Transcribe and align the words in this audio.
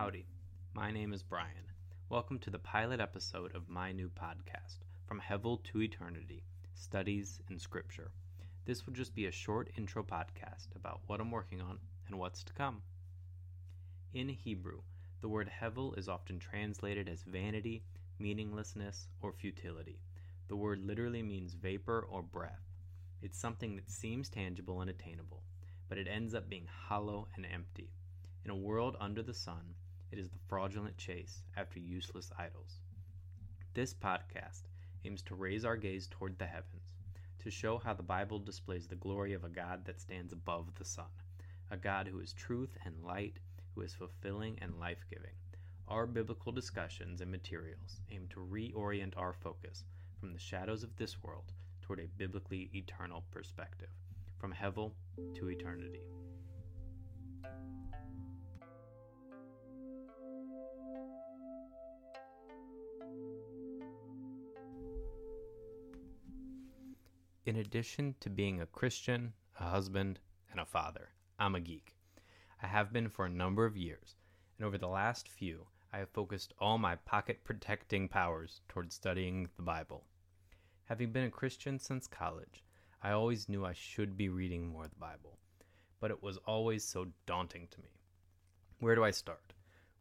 Howdy, 0.00 0.26
my 0.74 0.92
name 0.92 1.12
is 1.12 1.24
Brian. 1.24 1.72
Welcome 2.08 2.38
to 2.38 2.50
the 2.50 2.58
pilot 2.60 3.00
episode 3.00 3.52
of 3.56 3.68
my 3.68 3.90
new 3.90 4.08
podcast, 4.08 4.84
From 5.08 5.20
Hevel 5.20 5.60
to 5.64 5.82
Eternity 5.82 6.44
Studies 6.72 7.40
in 7.50 7.58
Scripture. 7.58 8.12
This 8.64 8.86
will 8.86 8.92
just 8.92 9.12
be 9.12 9.26
a 9.26 9.32
short 9.32 9.70
intro 9.76 10.04
podcast 10.04 10.68
about 10.76 11.00
what 11.08 11.20
I'm 11.20 11.32
working 11.32 11.60
on 11.60 11.80
and 12.06 12.16
what's 12.16 12.44
to 12.44 12.52
come. 12.52 12.82
In 14.14 14.28
Hebrew, 14.28 14.82
the 15.20 15.28
word 15.28 15.50
Hevel 15.60 15.98
is 15.98 16.08
often 16.08 16.38
translated 16.38 17.08
as 17.08 17.24
vanity, 17.24 17.82
meaninglessness, 18.20 19.08
or 19.20 19.32
futility. 19.32 19.98
The 20.46 20.54
word 20.54 20.78
literally 20.78 21.24
means 21.24 21.54
vapor 21.54 22.06
or 22.08 22.22
breath. 22.22 22.62
It's 23.20 23.36
something 23.36 23.74
that 23.74 23.90
seems 23.90 24.28
tangible 24.28 24.80
and 24.80 24.90
attainable, 24.90 25.42
but 25.88 25.98
it 25.98 26.06
ends 26.06 26.34
up 26.34 26.48
being 26.48 26.68
hollow 26.86 27.26
and 27.34 27.44
empty. 27.52 27.90
In 28.44 28.52
a 28.52 28.56
world 28.56 28.96
under 29.00 29.24
the 29.24 29.34
sun, 29.34 29.74
it 30.10 30.18
is 30.18 30.28
the 30.28 30.38
fraudulent 30.48 30.96
chase 30.96 31.42
after 31.56 31.78
useless 31.78 32.30
idols. 32.38 32.80
This 33.74 33.94
podcast 33.94 34.62
aims 35.04 35.22
to 35.22 35.34
raise 35.34 35.64
our 35.64 35.76
gaze 35.76 36.08
toward 36.10 36.38
the 36.38 36.46
heavens, 36.46 36.94
to 37.40 37.50
show 37.50 37.78
how 37.78 37.94
the 37.94 38.02
Bible 38.02 38.38
displays 38.38 38.86
the 38.86 38.96
glory 38.96 39.34
of 39.34 39.44
a 39.44 39.48
God 39.48 39.84
that 39.84 40.00
stands 40.00 40.32
above 40.32 40.74
the 40.74 40.84
sun, 40.84 41.06
a 41.70 41.76
God 41.76 42.08
who 42.08 42.20
is 42.20 42.32
truth 42.32 42.76
and 42.84 42.94
light, 43.04 43.38
who 43.74 43.82
is 43.82 43.94
fulfilling 43.94 44.58
and 44.60 44.78
life 44.80 45.04
giving. 45.10 45.34
Our 45.86 46.06
biblical 46.06 46.52
discussions 46.52 47.20
and 47.20 47.30
materials 47.30 48.00
aim 48.10 48.26
to 48.30 48.40
reorient 48.40 49.14
our 49.16 49.32
focus 49.32 49.84
from 50.18 50.32
the 50.32 50.38
shadows 50.38 50.82
of 50.82 50.96
this 50.96 51.22
world 51.22 51.52
toward 51.82 52.00
a 52.00 52.08
biblically 52.18 52.70
eternal 52.74 53.24
perspective, 53.30 53.88
from 54.38 54.52
Hevel 54.52 54.92
to 55.36 55.48
eternity. 55.48 56.02
In 67.48 67.56
addition 67.56 68.14
to 68.20 68.28
being 68.28 68.60
a 68.60 68.66
Christian, 68.66 69.32
a 69.58 69.70
husband, 69.70 70.20
and 70.50 70.60
a 70.60 70.66
father, 70.66 71.08
I'm 71.38 71.54
a 71.54 71.60
geek. 71.60 71.96
I 72.62 72.66
have 72.66 72.92
been 72.92 73.08
for 73.08 73.24
a 73.24 73.30
number 73.30 73.64
of 73.64 73.74
years, 73.74 74.16
and 74.58 74.66
over 74.66 74.76
the 74.76 74.86
last 74.86 75.30
few, 75.30 75.66
I 75.90 75.96
have 75.96 76.10
focused 76.10 76.52
all 76.58 76.76
my 76.76 76.96
pocket 76.96 77.44
protecting 77.44 78.06
powers 78.06 78.60
towards 78.68 78.94
studying 78.94 79.48
the 79.56 79.62
Bible. 79.62 80.04
Having 80.84 81.12
been 81.12 81.24
a 81.24 81.30
Christian 81.30 81.78
since 81.78 82.06
college, 82.06 82.62
I 83.02 83.12
always 83.12 83.48
knew 83.48 83.64
I 83.64 83.72
should 83.72 84.14
be 84.14 84.28
reading 84.28 84.66
more 84.66 84.84
of 84.84 84.90
the 84.90 84.96
Bible, 84.96 85.38
but 86.00 86.10
it 86.10 86.22
was 86.22 86.36
always 86.46 86.84
so 86.84 87.06
daunting 87.24 87.66
to 87.70 87.80
me. 87.80 87.96
Where 88.80 88.94
do 88.94 89.04
I 89.04 89.10
start? 89.10 89.54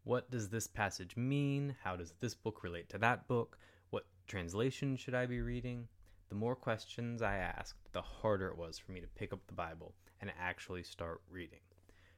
What 0.03 0.29
does 0.29 0.49
this 0.49 0.67
passage 0.67 1.15
mean? 1.15 1.77
How 1.81 1.95
does 1.95 2.13
this 2.19 2.35
book 2.35 2.61
relate 2.61 2.89
to 2.89 2.97
that 2.97 3.25
book? 3.29 3.57
What 3.89 4.05
translation 4.27 4.97
should 4.97 5.15
I 5.15 5.27
be 5.27 5.39
reading? 5.39 5.87
The 6.29 6.35
more 6.35 6.55
questions 6.55 7.21
I 7.21 7.37
asked, 7.37 7.93
the 7.93 8.01
harder 8.01 8.49
it 8.49 8.57
was 8.57 8.77
for 8.77 8.91
me 8.91 8.99
to 8.99 9.07
pick 9.07 9.31
up 9.31 9.47
the 9.47 9.53
Bible 9.53 9.93
and 10.19 10.31
actually 10.37 10.83
start 10.83 11.21
reading. 11.29 11.61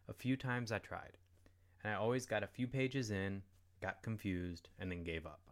A 0.07 0.13
few 0.13 0.35
times 0.35 0.71
I 0.71 0.79
tried, 0.79 1.17
and 1.83 1.93
I 1.93 1.95
always 1.95 2.25
got 2.25 2.41
a 2.41 2.47
few 2.47 2.67
pages 2.67 3.11
in, 3.11 3.43
got 3.81 4.01
confused, 4.01 4.69
and 4.79 4.91
then 4.91 5.03
gave 5.03 5.27
up. 5.27 5.51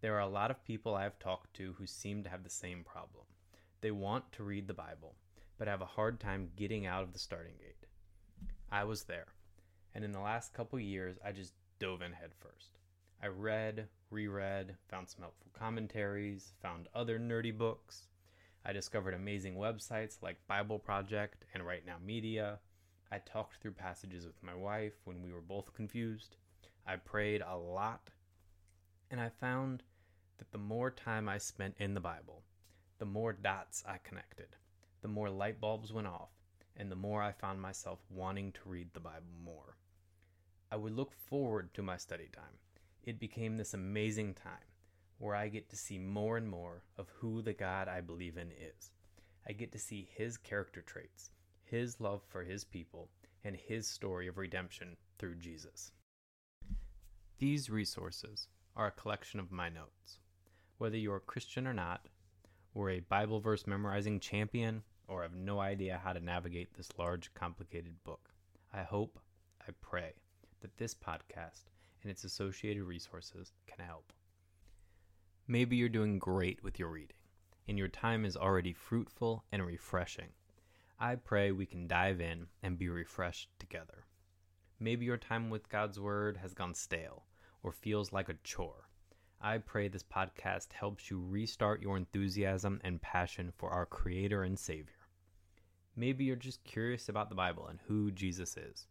There 0.00 0.14
are 0.14 0.20
a 0.20 0.28
lot 0.28 0.52
of 0.52 0.64
people 0.64 0.94
I 0.94 1.02
have 1.02 1.18
talked 1.18 1.54
to 1.54 1.72
who 1.72 1.86
seem 1.86 2.22
to 2.22 2.30
have 2.30 2.44
the 2.44 2.50
same 2.50 2.84
problem. 2.84 3.24
They 3.80 3.90
want 3.90 4.30
to 4.32 4.44
read 4.44 4.68
the 4.68 4.74
Bible, 4.74 5.16
but 5.58 5.66
have 5.66 5.82
a 5.82 5.86
hard 5.86 6.20
time 6.20 6.50
getting 6.54 6.86
out 6.86 7.02
of 7.02 7.12
the 7.12 7.18
starting 7.18 7.56
gate. 7.58 7.86
I 8.70 8.84
was 8.84 9.04
there, 9.04 9.26
and 9.92 10.04
in 10.04 10.12
the 10.12 10.20
last 10.20 10.54
couple 10.54 10.78
years, 10.78 11.16
I 11.24 11.32
just 11.32 11.52
dove 11.80 12.02
in 12.02 12.12
headfirst. 12.12 12.78
I 13.20 13.26
read, 13.26 13.88
reread, 14.10 14.76
found 14.88 15.08
some 15.08 15.22
helpful 15.22 15.50
commentaries, 15.52 16.52
found 16.62 16.86
other 16.94 17.18
nerdy 17.18 17.56
books. 17.56 18.06
I 18.64 18.72
discovered 18.72 19.12
amazing 19.12 19.56
websites 19.56 20.22
like 20.22 20.46
Bible 20.46 20.78
Project 20.78 21.44
and 21.52 21.66
Right 21.66 21.84
Now 21.84 21.96
Media. 22.04 22.60
I 23.10 23.18
talked 23.18 23.56
through 23.56 23.72
passages 23.72 24.24
with 24.24 24.40
my 24.40 24.54
wife 24.54 24.92
when 25.04 25.20
we 25.20 25.32
were 25.32 25.40
both 25.40 25.74
confused. 25.74 26.36
I 26.86 26.94
prayed 26.94 27.42
a 27.42 27.56
lot. 27.56 28.10
And 29.10 29.20
I 29.20 29.30
found 29.30 29.82
that 30.38 30.52
the 30.52 30.58
more 30.58 30.90
time 30.90 31.28
I 31.28 31.38
spent 31.38 31.74
in 31.78 31.94
the 31.94 32.00
Bible, 32.00 32.44
the 32.98 33.04
more 33.06 33.32
dots 33.32 33.82
I 33.84 33.98
connected, 33.98 34.54
the 35.02 35.08
more 35.08 35.28
light 35.28 35.60
bulbs 35.60 35.92
went 35.92 36.06
off, 36.06 36.30
and 36.76 36.88
the 36.88 36.96
more 36.96 37.20
I 37.20 37.32
found 37.32 37.60
myself 37.60 37.98
wanting 38.10 38.52
to 38.52 38.68
read 38.68 38.90
the 38.92 39.00
Bible 39.00 39.34
more. 39.44 39.76
I 40.70 40.76
would 40.76 40.94
look 40.94 41.12
forward 41.12 41.74
to 41.74 41.82
my 41.82 41.96
study 41.96 42.28
time 42.32 42.58
it 43.02 43.18
became 43.18 43.56
this 43.56 43.74
amazing 43.74 44.34
time 44.34 44.52
where 45.18 45.34
I 45.34 45.48
get 45.48 45.68
to 45.70 45.76
see 45.76 45.98
more 45.98 46.36
and 46.36 46.48
more 46.48 46.82
of 46.96 47.08
who 47.18 47.42
the 47.42 47.52
God 47.52 47.88
I 47.88 48.00
believe 48.00 48.36
in 48.36 48.50
is. 48.52 48.92
I 49.48 49.52
get 49.52 49.72
to 49.72 49.78
see 49.78 50.08
his 50.14 50.36
character 50.36 50.82
traits, 50.82 51.30
his 51.64 52.00
love 52.00 52.22
for 52.28 52.44
his 52.44 52.64
people, 52.64 53.08
and 53.44 53.56
his 53.56 53.86
story 53.86 54.28
of 54.28 54.38
redemption 54.38 54.96
through 55.18 55.36
Jesus. 55.36 55.92
These 57.38 57.70
resources 57.70 58.48
are 58.76 58.88
a 58.88 58.92
collection 58.92 59.40
of 59.40 59.50
my 59.50 59.68
notes. 59.68 60.18
Whether 60.78 60.96
you're 60.96 61.16
a 61.16 61.20
Christian 61.20 61.66
or 61.66 61.74
not, 61.74 62.06
or 62.74 62.90
a 62.90 63.00
Bible 63.00 63.40
verse 63.40 63.66
memorizing 63.66 64.20
champion, 64.20 64.82
or 65.08 65.22
have 65.22 65.34
no 65.34 65.58
idea 65.58 66.00
how 66.02 66.12
to 66.12 66.20
navigate 66.20 66.74
this 66.74 66.90
large, 66.98 67.32
complicated 67.34 67.94
book, 68.04 68.30
I 68.72 68.82
hope, 68.82 69.18
I 69.66 69.72
pray, 69.80 70.12
that 70.60 70.76
this 70.76 70.94
podcast 70.94 71.64
and 72.02 72.10
its 72.10 72.24
associated 72.24 72.84
resources 72.84 73.52
can 73.66 73.84
help. 73.84 74.12
Maybe 75.46 75.76
you're 75.76 75.88
doing 75.88 76.18
great 76.18 76.62
with 76.62 76.78
your 76.78 76.90
reading, 76.90 77.16
and 77.66 77.78
your 77.78 77.88
time 77.88 78.24
is 78.24 78.36
already 78.36 78.72
fruitful 78.72 79.44
and 79.50 79.66
refreshing. 79.66 80.28
I 81.00 81.14
pray 81.14 81.52
we 81.52 81.66
can 81.66 81.86
dive 81.86 82.20
in 82.20 82.48
and 82.62 82.78
be 82.78 82.88
refreshed 82.88 83.48
together. 83.58 84.04
Maybe 84.80 85.06
your 85.06 85.16
time 85.16 85.50
with 85.50 85.68
God's 85.68 85.98
Word 85.98 86.36
has 86.38 86.54
gone 86.54 86.74
stale 86.74 87.24
or 87.62 87.72
feels 87.72 88.12
like 88.12 88.28
a 88.28 88.38
chore. 88.44 88.88
I 89.40 89.58
pray 89.58 89.88
this 89.88 90.02
podcast 90.02 90.72
helps 90.72 91.10
you 91.10 91.20
restart 91.20 91.80
your 91.80 91.96
enthusiasm 91.96 92.80
and 92.82 93.00
passion 93.00 93.52
for 93.56 93.70
our 93.70 93.86
Creator 93.86 94.42
and 94.42 94.58
Savior. 94.58 94.94
Maybe 95.94 96.24
you're 96.24 96.36
just 96.36 96.62
curious 96.64 97.08
about 97.08 97.28
the 97.28 97.34
Bible 97.34 97.66
and 97.68 97.78
who 97.86 98.10
Jesus 98.10 98.56
is. 98.56 98.86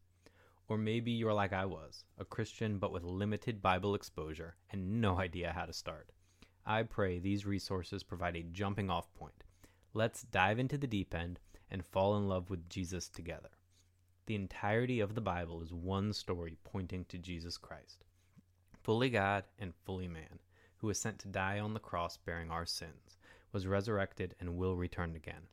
Or 0.70 0.78
maybe 0.78 1.12
you're 1.12 1.34
like 1.34 1.54
I 1.54 1.66
was, 1.66 2.04
a 2.18 2.26
Christian 2.26 2.78
but 2.78 2.92
with 2.92 3.04
limited 3.04 3.62
Bible 3.62 3.96
exposure 3.96 4.56
and 4.70 5.02
no 5.02 5.18
idea 5.20 5.54
how 5.54 5.66
to 5.66 5.74
start. 5.74 6.10
I 6.66 6.84
pray 6.84 7.20
these 7.20 7.46
resources 7.46 8.04
provide 8.04 8.36
a 8.36 8.44
jumping 8.44 8.90
off 8.90 9.14
point. 9.14 9.46
Let's 9.94 10.24
dive 10.24 10.60
into 10.60 10.78
the 10.78 10.88
deep 10.88 11.16
end 11.16 11.40
and 11.72 11.86
fall 11.86 12.18
in 12.18 12.28
love 12.28 12.50
with 12.50 12.70
Jesus 12.70 13.08
together. 13.08 13.50
The 14.26 14.36
entirety 14.36 15.00
of 15.00 15.16
the 15.16 15.22
Bible 15.22 15.62
is 15.62 15.74
one 15.74 16.12
story 16.12 16.58
pointing 16.66 17.06
to 17.06 17.18
Jesus 17.18 17.58
Christ, 17.58 18.04
fully 18.84 19.10
God 19.10 19.46
and 19.58 19.74
fully 19.86 20.10
man, 20.10 20.40
who 20.78 20.88
was 20.88 21.00
sent 21.00 21.20
to 21.20 21.30
die 21.30 21.60
on 21.60 21.74
the 21.74 21.80
cross 21.80 22.18
bearing 22.18 22.52
our 22.52 22.66
sins, 22.66 23.18
was 23.54 23.66
resurrected, 23.66 24.36
and 24.42 24.58
will 24.58 24.76
return 24.76 25.16
again. 25.16 25.48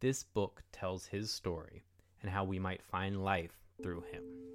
This 0.00 0.24
book 0.24 0.64
tells 0.72 1.06
his 1.06 1.30
story 1.30 1.84
and 2.20 2.30
how 2.30 2.42
we 2.42 2.58
might 2.58 2.82
find 2.82 3.24
life 3.24 3.56
through 3.80 4.02
him. 4.10 4.47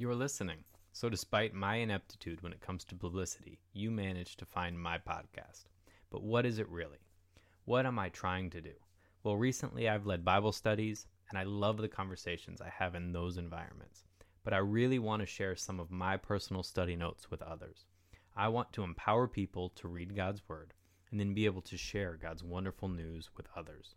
You're 0.00 0.14
listening. 0.14 0.64
So, 0.92 1.08
despite 1.08 1.52
my 1.52 1.76
ineptitude 1.76 2.42
when 2.42 2.52
it 2.52 2.60
comes 2.60 2.84
to 2.86 2.96
publicity, 2.96 3.60
you 3.72 3.90
managed 3.90 4.38
to 4.38 4.46
find 4.46 4.80
my 4.80 4.96
podcast. 4.98 5.66
But 6.10 6.22
what 6.22 6.46
is 6.46 6.58
it 6.58 6.68
really? 6.68 7.04
What 7.66 7.84
am 7.84 7.98
I 7.98 8.08
trying 8.08 8.50
to 8.50 8.60
do? 8.60 8.72
Well, 9.22 9.36
recently 9.36 9.88
I've 9.88 10.06
led 10.06 10.24
Bible 10.24 10.52
studies, 10.52 11.06
and 11.28 11.38
I 11.38 11.42
love 11.42 11.76
the 11.76 11.88
conversations 11.88 12.60
I 12.60 12.70
have 12.70 12.94
in 12.94 13.12
those 13.12 13.36
environments 13.36 14.04
but 14.42 14.54
I 14.54 14.58
really 14.58 14.98
want 14.98 15.20
to 15.20 15.26
share 15.26 15.54
some 15.54 15.78
of 15.78 15.90
my 15.90 16.16
personal 16.16 16.62
study 16.62 16.96
notes 16.96 17.30
with 17.30 17.42
others. 17.42 17.84
I 18.36 18.48
want 18.48 18.72
to 18.72 18.82
empower 18.82 19.28
people 19.28 19.70
to 19.76 19.88
read 19.88 20.16
God's 20.16 20.40
Word 20.48 20.72
and 21.10 21.20
then 21.20 21.34
be 21.34 21.44
able 21.44 21.62
to 21.62 21.76
share 21.76 22.18
God's 22.20 22.42
wonderful 22.42 22.88
news 22.88 23.28
with 23.36 23.46
others. 23.56 23.96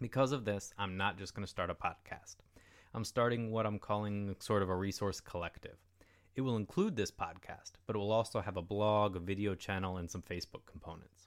Because 0.00 0.32
of 0.32 0.44
this, 0.44 0.72
I'm 0.76 0.96
not 0.96 1.18
just 1.18 1.34
going 1.34 1.44
to 1.44 1.50
start 1.50 1.70
a 1.70 1.74
podcast. 1.74 2.36
I'm 2.96 3.04
starting 3.04 3.50
what 3.50 3.66
I'm 3.66 3.80
calling 3.80 4.36
sort 4.38 4.62
of 4.62 4.70
a 4.70 4.76
resource 4.76 5.20
collective. 5.20 5.76
It 6.36 6.42
will 6.42 6.56
include 6.56 6.94
this 6.94 7.10
podcast, 7.10 7.72
but 7.88 7.96
it 7.96 7.98
will 7.98 8.12
also 8.12 8.40
have 8.40 8.56
a 8.56 8.62
blog, 8.62 9.16
a 9.16 9.18
video 9.18 9.56
channel, 9.56 9.96
and 9.96 10.08
some 10.08 10.22
Facebook 10.22 10.64
components. 10.64 11.26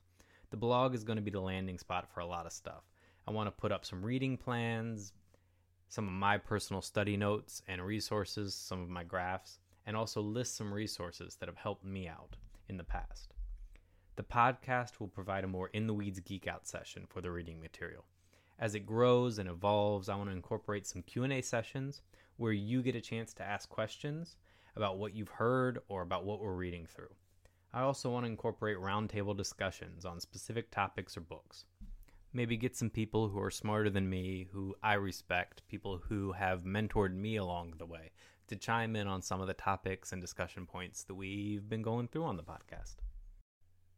The 0.49 0.55
blog 0.55 0.95
is 0.95 1.03
going 1.03 1.17
to 1.17 1.21
be 1.21 1.31
the 1.31 1.41
landing 1.41 1.77
spot 1.77 2.07
for 2.09 2.21
a 2.21 2.25
lot 2.25 2.45
of 2.45 2.53
stuff. 2.53 2.83
I 3.27 3.31
want 3.31 3.47
to 3.47 3.61
put 3.61 3.73
up 3.73 3.83
some 3.83 4.01
reading 4.01 4.37
plans, 4.37 5.11
some 5.89 6.07
of 6.07 6.13
my 6.13 6.37
personal 6.37 6.81
study 6.81 7.17
notes 7.17 7.61
and 7.67 7.81
resources, 7.81 8.55
some 8.55 8.81
of 8.81 8.87
my 8.87 9.03
graphs, 9.03 9.59
and 9.85 9.97
also 9.97 10.21
list 10.21 10.55
some 10.55 10.73
resources 10.73 11.35
that 11.35 11.49
have 11.49 11.57
helped 11.57 11.83
me 11.83 12.07
out 12.07 12.37
in 12.69 12.77
the 12.77 12.83
past. 12.85 13.33
The 14.15 14.23
podcast 14.23 15.01
will 15.01 15.09
provide 15.09 15.43
a 15.43 15.47
more 15.47 15.69
in 15.73 15.85
the 15.85 15.93
weeds 15.93 16.21
geek 16.21 16.47
out 16.47 16.65
session 16.65 17.07
for 17.09 17.19
the 17.19 17.29
reading 17.29 17.59
material. 17.59 18.05
As 18.59 18.73
it 18.73 18.87
grows 18.87 19.37
and 19.37 19.47
evolves, 19.47 20.09
I 20.09 20.15
want 20.15 20.29
to 20.29 20.35
incorporate 20.35 20.87
some 20.87 21.03
Q&A 21.03 21.41
sessions 21.41 22.01
where 22.37 22.51
you 22.51 22.81
get 22.81 22.95
a 22.95 23.01
chance 23.01 23.33
to 23.35 23.43
ask 23.43 23.69
questions 23.69 24.37
about 24.75 24.97
what 24.97 25.13
you've 25.13 25.29
heard 25.29 25.79
or 25.89 26.01
about 26.01 26.25
what 26.25 26.39
we're 26.39 26.55
reading 26.55 26.87
through. 26.87 27.13
I 27.71 27.81
also 27.81 28.09
want 28.09 28.25
to 28.25 28.31
incorporate 28.31 28.77
roundtable 28.77 29.37
discussions 29.37 30.05
on 30.05 30.19
specific 30.19 30.71
topics 30.71 31.15
or 31.15 31.21
books. 31.21 31.65
Maybe 32.33 32.57
get 32.57 32.75
some 32.75 32.89
people 32.89 33.29
who 33.29 33.39
are 33.39 33.51
smarter 33.51 33.91
than 33.91 34.09
me, 34.09 34.47
who 34.51 34.75
I 34.81 34.93
respect, 34.95 35.61
people 35.67 36.01
who 36.09 36.31
have 36.31 36.63
mentored 36.63 37.13
me 37.13 37.35
along 37.35 37.75
the 37.77 37.85
way, 37.85 38.11
to 38.47 38.55
chime 38.55 38.95
in 38.95 39.07
on 39.07 39.21
some 39.21 39.39
of 39.39 39.47
the 39.47 39.53
topics 39.53 40.13
and 40.13 40.21
discussion 40.21 40.65
points 40.65 41.03
that 41.03 41.15
we've 41.15 41.69
been 41.69 41.83
going 41.83 42.07
through 42.07 42.25
on 42.25 42.37
the 42.37 42.43
podcast. 42.43 42.95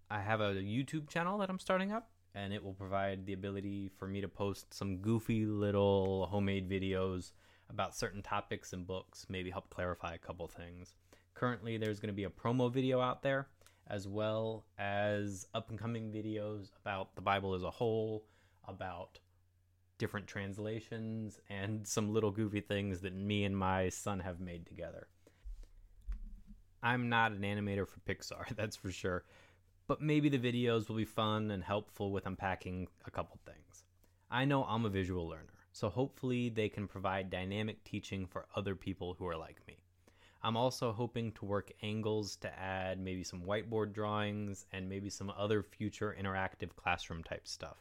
I 0.10 0.20
have 0.20 0.42
a 0.42 0.56
YouTube 0.56 1.08
channel 1.08 1.38
that 1.38 1.50
I'm 1.50 1.60
starting 1.60 1.92
up, 1.92 2.10
and 2.44 2.54
it 2.54 2.64
will 2.64 2.74
provide 2.74 3.26
the 3.26 3.34
ability 3.34 3.92
for 3.98 4.08
me 4.08 4.22
to 4.22 4.28
post 4.28 4.74
some 4.74 4.98
goofy 4.98 5.46
little 5.46 6.26
homemade 6.28 6.70
videos 6.70 7.32
about 7.70 7.96
certain 7.96 8.22
topics 8.22 8.72
and 8.72 8.88
books, 8.88 9.26
maybe 9.30 9.50
help 9.50 9.70
clarify 9.70 10.14
a 10.14 10.18
couple 10.18 10.48
things. 10.48 10.96
Currently, 11.34 11.78
there's 11.78 12.00
going 12.00 12.08
to 12.10 12.16
be 12.16 12.24
a 12.24 12.30
promo 12.30 12.72
video 12.72 13.02
out 13.02 13.22
there, 13.22 13.48
as 13.88 14.08
well 14.08 14.66
as 14.78 15.48
up 15.54 15.70
and 15.70 15.78
coming 15.78 16.12
videos 16.12 16.70
about 16.82 17.16
the 17.16 17.22
Bible 17.22 17.54
as 17.56 17.64
a 17.64 17.70
whole, 17.70 18.26
about 18.68 19.20
different 19.98 20.28
translations, 20.28 21.40
and 21.50 21.86
some 21.86 22.14
little 22.14 22.32
goofy 22.32 22.62
things 22.62 23.02
that 23.02 23.14
me 23.14 23.44
and 23.44 23.58
my 23.58 23.90
son 23.90 24.22
have 24.22 24.40
made 24.40 24.66
together. 24.66 25.08
I'm 26.82 27.10
not 27.10 27.34
an 27.34 27.42
animator 27.42 27.86
for 27.86 28.00
Pixar, 28.08 28.48
that's 28.56 28.78
for 28.78 28.92
sure, 28.92 29.26
but 29.90 30.04
maybe 30.04 30.30
the 30.30 30.38
videos 30.38 30.88
will 30.88 30.98
be 30.98 31.04
fun 31.04 31.50
and 31.50 31.64
helpful 31.64 32.12
with 32.12 32.28
unpacking 32.28 32.88
a 33.06 33.10
couple 33.10 33.40
things. 33.44 33.86
I 34.30 34.46
know 34.46 34.64
I'm 34.64 34.86
a 34.86 34.90
visual 34.90 35.28
learner, 35.28 35.66
so 35.72 35.90
hopefully 35.90 36.50
they 36.50 36.70
can 36.70 36.88
provide 36.88 37.32
dynamic 37.32 37.84
teaching 37.84 38.28
for 38.28 38.46
other 38.56 38.76
people 38.76 39.16
who 39.18 39.26
are 39.26 39.36
like 39.36 39.66
me. 39.68 39.78
I'm 40.44 40.56
also 40.56 40.92
hoping 40.92 41.32
to 41.32 41.46
work 41.46 41.72
angles 41.82 42.36
to 42.36 42.60
add 42.60 43.00
maybe 43.00 43.24
some 43.24 43.42
whiteboard 43.42 43.92
drawings 43.92 44.68
and 44.72 44.88
maybe 44.88 45.10
some 45.10 45.34
other 45.36 45.64
future 45.64 46.16
interactive 46.22 46.76
classroom 46.76 47.24
type 47.24 47.48
stuff. 47.48 47.78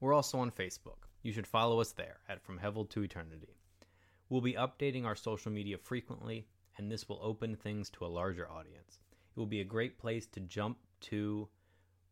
We're 0.00 0.14
also 0.14 0.40
on 0.40 0.50
Facebook. 0.50 1.06
You 1.22 1.30
should 1.32 1.46
follow 1.46 1.80
us 1.80 1.92
there 1.92 2.18
at 2.28 2.42
From 2.42 2.58
Hevel 2.58 2.90
to 2.90 3.04
Eternity. 3.04 3.54
We'll 4.30 4.40
be 4.40 4.54
updating 4.54 5.04
our 5.04 5.14
social 5.14 5.52
media 5.52 5.78
frequently, 5.78 6.48
and 6.76 6.90
this 6.90 7.08
will 7.08 7.20
open 7.22 7.54
things 7.54 7.88
to 7.90 8.04
a 8.04 8.08
larger 8.08 8.50
audience. 8.50 8.98
It 9.34 9.38
will 9.40 9.46
be 9.46 9.62
a 9.62 9.64
great 9.64 9.98
place 9.98 10.26
to 10.28 10.40
jump 10.40 10.78
to 11.02 11.48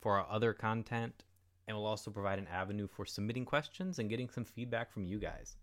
for 0.01 0.19
our 0.19 0.27
other 0.31 0.55
content 0.55 1.25
and 1.69 1.77
will 1.77 1.87
also 1.87 2.11
provide 2.11 2.39
an 2.39 2.49
avenue 2.49 2.89
for 2.89 3.05
submitting 3.05 3.45
questions 3.45 3.99
and 3.99 4.09
getting 4.09 4.31
some 4.31 4.45
feedback 4.45 4.91
from 4.91 5.05
you 5.05 5.19
guys. 5.19 5.57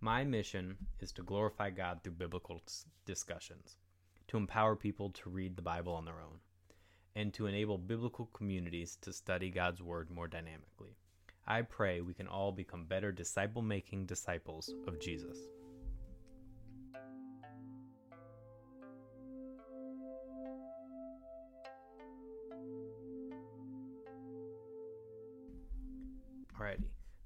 My 0.00 0.24
mission 0.24 0.76
is 1.00 1.12
to 1.12 1.22
glorify 1.22 1.70
God 1.70 2.00
through 2.02 2.14
biblical 2.14 2.62
discussions, 3.04 3.76
to 4.28 4.36
empower 4.36 4.76
people 4.76 5.10
to 5.10 5.30
read 5.30 5.56
the 5.56 5.62
Bible 5.62 5.92
on 5.92 6.04
their 6.04 6.20
own, 6.20 6.40
and 7.14 7.32
to 7.34 7.46
enable 7.46 7.78
biblical 7.78 8.26
communities 8.32 8.96
to 9.02 9.12
study 9.12 9.50
God's 9.50 9.82
Word 9.82 10.10
more 10.10 10.26
dynamically. 10.26 10.96
I 11.46 11.62
pray 11.62 12.00
we 12.00 12.14
can 12.14 12.26
all 12.26 12.50
become 12.50 12.86
better 12.86 13.12
disciple 13.12 13.62
making 13.62 14.06
disciples 14.06 14.74
of 14.86 14.98
Jesus. 14.98 15.38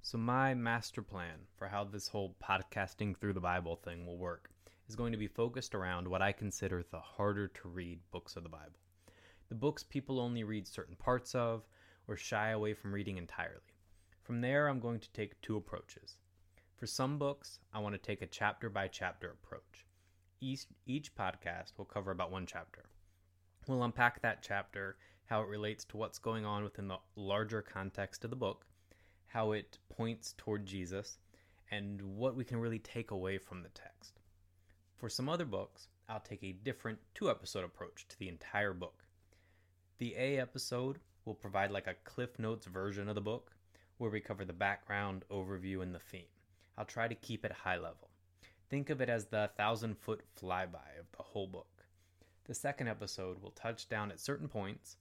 So, 0.01 0.17
my 0.17 0.55
master 0.55 1.03
plan 1.03 1.41
for 1.57 1.69
how 1.69 1.85
this 1.85 2.09
whole 2.09 2.37
podcasting 2.43 3.17
through 3.17 3.33
the 3.33 3.41
Bible 3.41 3.77
thing 3.77 4.07
will 4.07 4.17
work 4.17 4.51
is 4.89 4.97
going 4.97 5.13
to 5.13 5.19
be 5.19 5.27
focused 5.27 5.75
around 5.75 6.09
what 6.09 6.23
I 6.23 6.33
consider 6.33 6.83
the 6.83 7.01
harder 7.01 7.49
to 7.49 7.69
read 7.69 8.01
books 8.11 8.37
of 8.37 8.43
the 8.43 8.49
Bible. 8.49 8.79
The 9.49 9.55
books 9.55 9.83
people 9.83 10.21
only 10.21 10.45
read 10.45 10.67
certain 10.67 10.97
parts 10.97 11.35
of 11.35 11.67
or 12.07 12.17
shy 12.17 12.51
away 12.51 12.75
from 12.75 12.95
reading 12.95 13.19
entirely. 13.19 13.75
From 14.23 14.41
there, 14.41 14.69
I'm 14.69 14.81
going 14.81 15.01
to 15.01 15.13
take 15.13 15.41
two 15.43 15.57
approaches. 15.57 16.17
For 16.77 16.87
some 16.87 17.19
books, 17.19 17.59
I 17.75 17.81
want 17.81 17.95
to 17.95 17.99
take 17.99 18.23
a 18.23 18.27
chapter 18.27 18.71
by 18.71 18.89
chapter 18.89 19.31
approach. 19.33 19.85
Each, 20.41 20.65
each 20.87 21.15
podcast 21.15 21.77
will 21.77 21.85
cover 21.85 22.13
about 22.13 22.31
one 22.31 22.47
chapter. 22.47 22.85
We'll 23.67 23.83
unpack 23.83 24.23
that 24.23 24.43
chapter, 24.43 24.97
how 25.27 25.43
it 25.43 25.49
relates 25.49 25.85
to 25.87 25.97
what's 25.97 26.19
going 26.19 26.47
on 26.47 26.63
within 26.63 26.89
the 26.89 26.99
larger 27.17 27.61
context 27.61 28.25
of 28.25 28.31
the 28.31 28.37
book, 28.37 28.65
how 29.29 29.53
it 29.53 29.79
points 29.95 30.35
toward 30.39 30.65
Jesus, 30.65 31.19
and 31.71 32.01
what 32.01 32.35
we 32.35 32.45
can 32.45 32.59
really 32.59 32.79
take 32.79 33.11
away 33.11 33.37
from 33.37 33.63
the 33.63 33.69
text. 33.69 34.21
For 34.97 35.11
some 35.11 35.29
other 35.29 35.45
books, 35.45 35.89
I'll 36.09 36.21
take 36.21 36.43
a 36.43 36.53
different 36.53 36.99
two 37.15 37.31
episode 37.31 37.65
approach 37.65 38.07
to 38.09 38.19
the 38.19 38.29
entire 38.29 38.73
book. 38.73 39.05
The 39.99 40.15
A 40.17 40.39
episode 40.39 40.99
will 41.27 41.35
provide 41.35 41.71
like 41.71 41.87
a 41.87 41.97
Cliff 42.05 42.39
Notes 42.39 42.67
version 42.67 43.09
of 43.09 43.15
the 43.15 43.21
book, 43.21 43.53
where 43.99 44.11
we 44.11 44.21
cover 44.21 44.47
the 44.47 44.53
background, 44.55 45.25
overview, 45.31 45.83
and 45.83 45.95
the 45.95 45.99
theme. 45.99 46.23
I'll 46.79 46.87
try 46.87 47.07
to 47.07 47.15
keep 47.15 47.45
it 47.45 47.53
high 47.53 47.77
level. 47.77 48.09
Think 48.71 48.89
of 48.89 49.03
it 49.03 49.11
as 49.11 49.27
the 49.27 49.51
thousand 49.59 49.99
foot 49.99 50.23
flyby 50.41 50.99
of 50.99 51.11
the 51.17 51.23
whole 51.23 51.49
book. 51.49 51.85
The 52.45 52.55
second 52.55 52.89
episode 52.89 53.43
will 53.43 53.51
touch 53.51 53.91
down 53.91 54.11
at 54.11 54.21
certain 54.21 54.49
points 54.49 54.97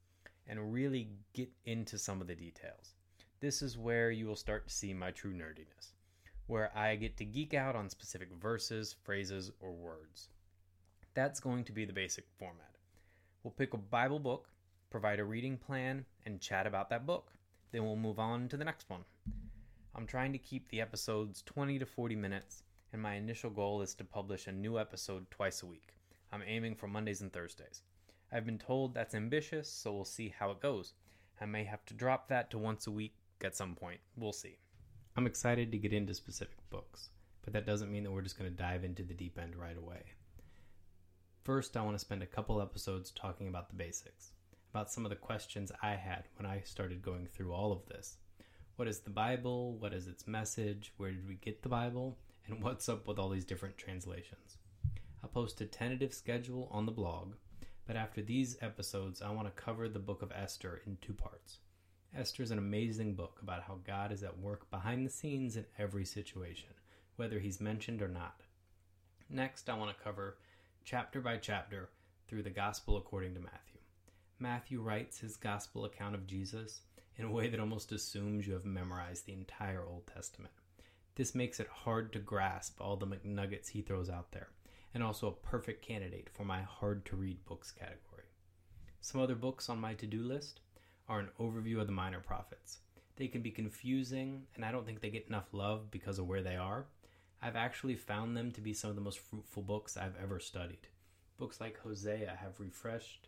and 0.47 0.73
really 0.73 1.09
get 1.33 1.49
into 1.65 1.97
some 1.97 2.19
of 2.19 2.27
the 2.27 2.35
details 2.35 2.96
this 3.39 3.61
is 3.61 3.77
where 3.77 4.09
you 4.09 4.25
will 4.25 4.35
start 4.35 4.67
to 4.67 4.73
see 4.73 4.93
my 4.93 5.11
true 5.11 5.31
nerdiness, 5.31 5.91
where 6.47 6.75
I 6.75 6.95
get 6.95 7.17
to 7.17 7.25
geek 7.25 7.53
out 7.53 7.75
on 7.75 7.87
specific 7.87 8.29
verses, 8.41 8.95
phrases, 9.03 9.51
or 9.59 9.73
words. 9.73 10.29
That's 11.13 11.39
going 11.39 11.63
to 11.65 11.71
be 11.71 11.85
the 11.85 11.93
basic 11.93 12.25
format. 12.39 12.77
We'll 13.43 13.51
pick 13.51 13.75
a 13.75 13.77
Bible 13.77 14.17
book, 14.17 14.49
provide 14.89 15.19
a 15.19 15.23
reading 15.23 15.55
plan, 15.57 16.03
and 16.25 16.41
chat 16.41 16.65
about 16.65 16.89
that 16.89 17.05
book. 17.05 17.31
Then 17.71 17.83
we'll 17.83 17.95
move 17.95 18.17
on 18.17 18.47
to 18.49 18.57
the 18.57 18.65
next 18.65 18.89
one. 18.89 19.05
I'm 19.93 20.07
trying 20.07 20.31
to 20.33 20.39
keep 20.39 20.67
the 20.69 20.81
episodes 20.81 21.43
20 21.45 21.77
to 21.77 21.85
40 21.85 22.15
minutes, 22.15 22.63
and 22.91 23.01
my 23.01 23.15
initial 23.15 23.51
goal 23.51 23.83
is 23.83 23.93
to 23.95 24.03
publish 24.03 24.47
a 24.47 24.51
new 24.51 24.79
episode 24.79 25.29
twice 25.29 25.61
a 25.61 25.67
week. 25.67 25.93
I'm 26.31 26.41
aiming 26.45 26.73
for 26.73 26.87
Mondays 26.87 27.21
and 27.21 27.31
Thursdays. 27.31 27.83
I've 28.31 28.47
been 28.47 28.57
told 28.57 28.95
that's 28.95 29.13
ambitious, 29.13 29.69
so 29.69 29.93
we'll 29.93 30.05
see 30.05 30.33
how 30.39 30.49
it 30.49 30.59
goes. 30.59 30.93
I 31.39 31.45
may 31.45 31.65
have 31.65 31.85
to 31.85 31.93
drop 31.93 32.29
that 32.29 32.49
to 32.49 32.57
once 32.57 32.87
a 32.87 32.91
week 32.91 33.13
at 33.43 33.55
some 33.55 33.75
point. 33.75 33.99
We'll 34.15 34.33
see. 34.33 34.57
I'm 35.15 35.27
excited 35.27 35.71
to 35.71 35.77
get 35.77 35.93
into 35.93 36.13
specific 36.13 36.57
books, 36.69 37.09
but 37.43 37.53
that 37.53 37.65
doesn't 37.65 37.91
mean 37.91 38.03
that 38.03 38.11
we're 38.11 38.21
just 38.21 38.37
going 38.37 38.49
to 38.49 38.55
dive 38.55 38.83
into 38.83 39.03
the 39.03 39.13
deep 39.13 39.39
end 39.39 39.55
right 39.55 39.77
away. 39.77 40.03
First, 41.43 41.77
I 41.77 41.81
want 41.81 41.95
to 41.95 41.99
spend 41.99 42.21
a 42.21 42.27
couple 42.27 42.61
episodes 42.61 43.11
talking 43.11 43.47
about 43.47 43.69
the 43.69 43.75
basics, 43.75 44.31
about 44.71 44.91
some 44.91 45.05
of 45.05 45.09
the 45.09 45.15
questions 45.15 45.71
I 45.81 45.91
had 45.95 46.25
when 46.35 46.45
I 46.45 46.61
started 46.65 47.01
going 47.01 47.25
through 47.25 47.53
all 47.53 47.71
of 47.71 47.85
this. 47.87 48.17
What 48.75 48.87
is 48.87 48.99
the 48.99 49.09
Bible? 49.09 49.77
What 49.79 49.93
is 49.93 50.07
its 50.07 50.27
message? 50.27 50.93
Where 50.97 51.09
did 51.09 51.27
we 51.27 51.35
get 51.35 51.63
the 51.63 51.69
Bible? 51.69 52.17
And 52.47 52.61
what's 52.61 52.89
up 52.89 53.07
with 53.07 53.17
all 53.17 53.29
these 53.29 53.45
different 53.45 53.77
translations? 53.77 54.57
I'll 55.23 55.29
post 55.29 55.61
a 55.61 55.65
tentative 55.65 56.13
schedule 56.13 56.67
on 56.71 56.85
the 56.85 56.91
blog, 56.91 57.33
but 57.87 57.95
after 57.95 58.21
these 58.21 58.57
episodes, 58.61 59.21
I 59.21 59.31
want 59.31 59.47
to 59.47 59.63
cover 59.63 59.89
the 59.89 59.99
book 59.99 60.21
of 60.21 60.31
Esther 60.31 60.81
in 60.85 60.97
two 61.01 61.13
parts. 61.13 61.57
Esther 62.15 62.41
is 62.41 62.51
an 62.51 62.57
amazing 62.57 63.13
book 63.13 63.39
about 63.41 63.63
how 63.63 63.79
God 63.85 64.11
is 64.11 64.23
at 64.23 64.39
work 64.39 64.69
behind 64.71 65.05
the 65.05 65.11
scenes 65.11 65.55
in 65.55 65.65
every 65.77 66.05
situation, 66.05 66.69
whether 67.15 67.39
he's 67.39 67.61
mentioned 67.61 68.01
or 68.01 68.07
not. 68.07 68.41
Next, 69.29 69.69
I 69.69 69.77
want 69.77 69.95
to 69.95 70.03
cover 70.03 70.37
chapter 70.83 71.21
by 71.21 71.37
chapter 71.37 71.89
through 72.27 72.43
the 72.43 72.49
Gospel 72.49 72.97
according 72.97 73.33
to 73.35 73.39
Matthew. 73.39 73.79
Matthew 74.39 74.81
writes 74.81 75.19
his 75.19 75.35
Gospel 75.35 75.85
account 75.85 76.15
of 76.15 76.27
Jesus 76.27 76.81
in 77.17 77.25
a 77.25 77.31
way 77.31 77.49
that 77.49 77.59
almost 77.59 77.91
assumes 77.91 78.47
you 78.47 78.53
have 78.53 78.65
memorized 78.65 79.25
the 79.25 79.33
entire 79.33 79.83
Old 79.85 80.07
Testament. 80.07 80.53
This 81.15 81.35
makes 81.35 81.59
it 81.59 81.67
hard 81.67 82.13
to 82.13 82.19
grasp 82.19 82.79
all 82.79 82.95
the 82.95 83.07
McNuggets 83.07 83.69
he 83.69 83.81
throws 83.81 84.09
out 84.09 84.31
there, 84.31 84.49
and 84.93 85.03
also 85.03 85.27
a 85.27 85.47
perfect 85.47 85.85
candidate 85.85 86.29
for 86.31 86.45
my 86.45 86.61
hard 86.61 87.05
to 87.07 87.15
read 87.15 87.43
books 87.45 87.71
category. 87.71 88.25
Some 89.01 89.21
other 89.21 89.35
books 89.35 89.69
on 89.69 89.79
my 89.79 89.93
to 89.95 90.05
do 90.05 90.23
list 90.23 90.61
are 91.09 91.19
an 91.19 91.29
overview 91.39 91.79
of 91.79 91.87
the 91.87 91.93
minor 91.93 92.19
prophets. 92.19 92.79
They 93.15 93.27
can 93.27 93.41
be 93.41 93.51
confusing, 93.51 94.43
and 94.55 94.63
I 94.63 94.71
don't 94.71 94.85
think 94.85 95.01
they 95.01 95.09
get 95.09 95.27
enough 95.27 95.53
love 95.53 95.89
because 95.89 96.19
of 96.19 96.27
where 96.27 96.43
they 96.43 96.55
are. 96.55 96.85
I've 97.41 97.55
actually 97.55 97.95
found 97.95 98.35
them 98.35 98.51
to 98.51 98.61
be 98.61 98.73
some 98.73 98.89
of 98.89 98.95
the 98.95 99.01
most 99.01 99.19
fruitful 99.19 99.63
books 99.63 99.97
I've 99.97 100.15
ever 100.21 100.39
studied. 100.39 100.87
Books 101.37 101.61
like 101.61 101.79
Hosea 101.79 102.37
have 102.41 102.59
refreshed 102.59 103.27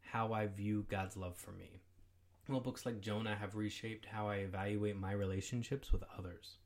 how 0.00 0.32
I 0.32 0.46
view 0.46 0.86
God's 0.88 1.16
love 1.16 1.36
for 1.36 1.52
me. 1.52 1.80
While 2.46 2.60
books 2.60 2.84
like 2.84 3.00
Jonah 3.00 3.34
have 3.34 3.56
reshaped 3.56 4.06
how 4.06 4.28
I 4.28 4.36
evaluate 4.36 4.96
my 4.96 5.12
relationships 5.12 5.92
with 5.92 6.04
others. 6.18 6.58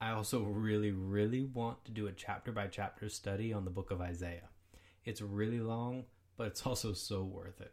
I 0.00 0.10
also 0.10 0.42
really, 0.42 0.92
really 0.92 1.42
want 1.42 1.84
to 1.86 1.90
do 1.90 2.06
a 2.06 2.12
chapter 2.12 2.52
by 2.52 2.68
chapter 2.68 3.08
study 3.08 3.52
on 3.52 3.64
the 3.64 3.70
book 3.70 3.90
of 3.90 4.00
Isaiah. 4.00 4.50
It's 5.04 5.22
really 5.22 5.60
long, 5.60 6.04
but 6.36 6.46
it's 6.46 6.62
also 6.66 6.92
so 6.92 7.24
worth 7.24 7.60
it. 7.60 7.72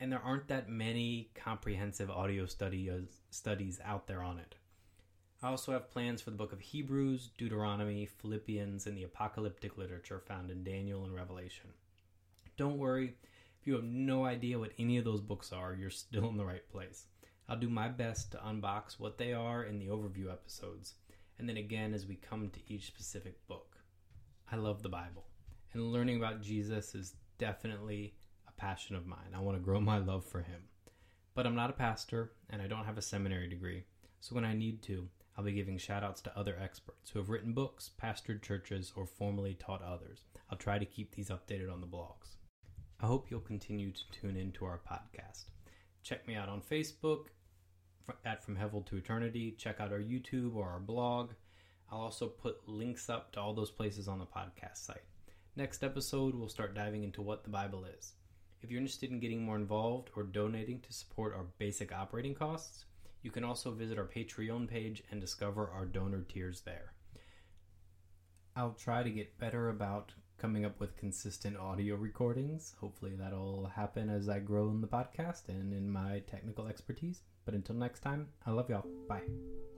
And 0.00 0.10
there 0.10 0.22
aren't 0.22 0.48
that 0.48 0.68
many 0.68 1.30
comprehensive 1.34 2.10
audio 2.10 2.46
study, 2.46 2.90
uh, 2.90 2.98
studies 3.30 3.80
out 3.84 4.06
there 4.06 4.22
on 4.22 4.38
it. 4.38 4.54
I 5.42 5.48
also 5.48 5.72
have 5.72 5.90
plans 5.90 6.22
for 6.22 6.30
the 6.30 6.36
book 6.36 6.52
of 6.52 6.60
Hebrews, 6.60 7.30
Deuteronomy, 7.36 8.06
Philippians, 8.06 8.86
and 8.86 8.96
the 8.96 9.04
apocalyptic 9.04 9.76
literature 9.76 10.18
found 10.18 10.50
in 10.50 10.64
Daniel 10.64 11.04
and 11.04 11.14
Revelation. 11.14 11.70
Don't 12.56 12.78
worry, 12.78 13.14
if 13.60 13.66
you 13.66 13.74
have 13.74 13.84
no 13.84 14.24
idea 14.24 14.58
what 14.58 14.72
any 14.78 14.96
of 14.96 15.04
those 15.04 15.20
books 15.20 15.52
are, 15.52 15.74
you're 15.74 15.90
still 15.90 16.28
in 16.28 16.36
the 16.36 16.44
right 16.44 16.66
place. 16.70 17.06
I'll 17.48 17.58
do 17.58 17.68
my 17.68 17.88
best 17.88 18.32
to 18.32 18.38
unbox 18.38 18.98
what 18.98 19.18
they 19.18 19.34
are 19.34 19.64
in 19.64 19.78
the 19.78 19.88
overview 19.88 20.32
episodes, 20.32 20.94
and 21.38 21.48
then 21.48 21.58
again 21.58 21.92
as 21.92 22.06
we 22.06 22.16
come 22.16 22.48
to 22.50 22.72
each 22.72 22.86
specific 22.86 23.46
book. 23.46 23.76
I 24.50 24.56
love 24.56 24.82
the 24.82 24.88
Bible, 24.88 25.26
and 25.72 25.92
learning 25.92 26.16
about 26.16 26.42
Jesus 26.42 26.94
is 26.94 27.16
definitely 27.38 28.14
passion 28.56 28.96
of 28.96 29.06
mine. 29.06 29.34
I 29.34 29.40
want 29.40 29.56
to 29.56 29.62
grow 29.62 29.80
my 29.80 29.98
love 29.98 30.24
for 30.24 30.40
him. 30.40 30.62
But 31.34 31.46
I'm 31.46 31.56
not 31.56 31.70
a 31.70 31.74
pastor, 31.74 32.32
and 32.48 32.62
I 32.62 32.66
don't 32.66 32.84
have 32.84 32.98
a 32.98 33.02
seminary 33.02 33.48
degree, 33.48 33.84
so 34.20 34.34
when 34.34 34.44
I 34.44 34.54
need 34.54 34.82
to, 34.84 35.08
I'll 35.36 35.44
be 35.44 35.52
giving 35.52 35.78
shoutouts 35.78 36.22
to 36.22 36.38
other 36.38 36.56
experts 36.62 37.10
who 37.10 37.18
have 37.18 37.28
written 37.28 37.52
books, 37.52 37.90
pastored 38.00 38.42
churches, 38.42 38.92
or 38.94 39.06
formally 39.06 39.54
taught 39.54 39.82
others. 39.82 40.22
I'll 40.48 40.58
try 40.58 40.78
to 40.78 40.84
keep 40.84 41.14
these 41.14 41.30
updated 41.30 41.72
on 41.72 41.80
the 41.80 41.86
blogs. 41.86 42.36
I 43.00 43.06
hope 43.06 43.30
you'll 43.30 43.40
continue 43.40 43.90
to 43.90 44.10
tune 44.12 44.36
in 44.36 44.52
to 44.52 44.64
our 44.64 44.80
podcast. 44.88 45.46
Check 46.02 46.26
me 46.28 46.36
out 46.36 46.48
on 46.48 46.62
Facebook 46.62 47.26
at 48.24 48.44
From 48.44 48.56
Hevel 48.56 48.86
to 48.86 48.96
Eternity. 48.96 49.56
Check 49.58 49.80
out 49.80 49.92
our 49.92 49.98
YouTube 49.98 50.54
or 50.54 50.68
our 50.68 50.80
blog. 50.80 51.32
I'll 51.90 52.00
also 52.00 52.28
put 52.28 52.68
links 52.68 53.10
up 53.10 53.32
to 53.32 53.40
all 53.40 53.54
those 53.54 53.70
places 53.70 54.06
on 54.06 54.18
the 54.18 54.26
podcast 54.26 54.78
site. 54.78 55.02
Next 55.56 55.82
episode, 55.82 56.34
we'll 56.34 56.48
start 56.48 56.74
diving 56.74 57.04
into 57.04 57.22
what 57.22 57.44
the 57.44 57.50
Bible 57.50 57.84
is. 57.84 58.14
If 58.64 58.70
you're 58.70 58.80
interested 58.80 59.10
in 59.10 59.20
getting 59.20 59.44
more 59.44 59.56
involved 59.56 60.08
or 60.16 60.22
donating 60.22 60.80
to 60.80 60.92
support 60.94 61.34
our 61.34 61.44
basic 61.58 61.92
operating 61.92 62.34
costs, 62.34 62.86
you 63.20 63.30
can 63.30 63.44
also 63.44 63.70
visit 63.70 63.98
our 63.98 64.06
Patreon 64.06 64.66
page 64.66 65.02
and 65.10 65.20
discover 65.20 65.68
our 65.68 65.84
donor 65.84 66.22
tiers 66.22 66.62
there. 66.62 66.94
I'll 68.56 68.72
try 68.72 69.02
to 69.02 69.10
get 69.10 69.36
better 69.36 69.68
about 69.68 70.12
coming 70.38 70.64
up 70.64 70.80
with 70.80 70.96
consistent 70.96 71.58
audio 71.58 71.96
recordings. 71.96 72.74
Hopefully, 72.80 73.12
that'll 73.18 73.66
happen 73.66 74.08
as 74.08 74.30
I 74.30 74.38
grow 74.38 74.70
in 74.70 74.80
the 74.80 74.86
podcast 74.86 75.50
and 75.50 75.74
in 75.74 75.90
my 75.90 76.22
technical 76.26 76.66
expertise. 76.66 77.20
But 77.44 77.52
until 77.52 77.76
next 77.76 78.00
time, 78.00 78.28
I 78.46 78.52
love 78.52 78.70
y'all. 78.70 78.86
Bye. 79.06 79.73